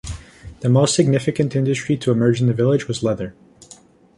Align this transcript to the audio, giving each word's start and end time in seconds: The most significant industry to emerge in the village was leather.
The 0.61 0.67
most 0.69 0.95
significant 0.95 1.55
industry 1.55 1.95
to 1.97 2.09
emerge 2.11 2.41
in 2.41 2.47
the 2.47 2.55
village 2.55 2.87
was 2.87 3.03
leather. 3.03 3.35